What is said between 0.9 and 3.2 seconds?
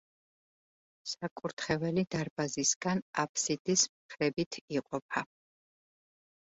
საკურთხეველი დარბაზისგან